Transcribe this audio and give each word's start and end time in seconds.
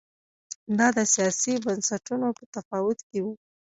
دا 0.77 0.87
د 0.97 0.99
سیاسي 1.13 1.53
بنسټونو 1.65 2.27
په 2.37 2.43
تفاوت 2.53 2.99
کې 3.09 3.19
و 3.23 3.27